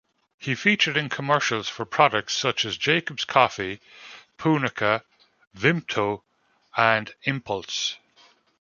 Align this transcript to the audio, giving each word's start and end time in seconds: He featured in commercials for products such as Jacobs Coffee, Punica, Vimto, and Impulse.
He 0.39 0.55
featured 0.55 0.97
in 0.97 1.09
commercials 1.09 1.69
for 1.69 1.85
products 1.85 2.33
such 2.33 2.65
as 2.65 2.75
Jacobs 2.75 3.23
Coffee, 3.23 3.81
Punica, 4.35 5.03
Vimto, 5.55 6.23
and 6.75 7.13
Impulse. 7.25 7.97